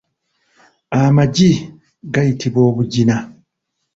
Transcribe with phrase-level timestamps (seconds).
[1.01, 1.51] Amagi
[2.13, 3.17] gayitibwa obugina.